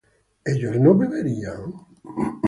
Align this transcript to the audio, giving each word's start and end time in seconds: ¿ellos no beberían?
¿ellos 0.53 0.77
no 0.79 0.95
beberían? 0.95 1.61